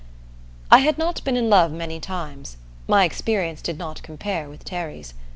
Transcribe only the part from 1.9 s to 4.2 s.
times my experience did not